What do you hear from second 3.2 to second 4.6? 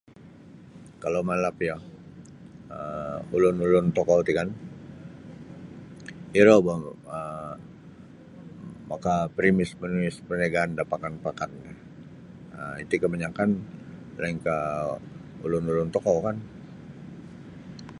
ulun-ulun tokou ti kan